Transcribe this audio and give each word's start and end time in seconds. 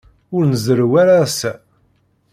Ur 0.35 0.41
nzerrew 0.51 0.93
ara 1.01 1.13
ass-a. 1.25 1.53